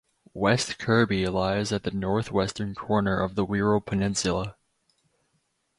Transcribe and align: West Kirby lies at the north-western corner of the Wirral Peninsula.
West 0.33 0.79
Kirby 0.79 1.27
lies 1.27 1.71
at 1.71 1.83
the 1.83 1.91
north-western 1.91 2.73
corner 2.73 3.19
of 3.21 3.35
the 3.35 3.45
Wirral 3.45 3.85
Peninsula. 3.85 4.55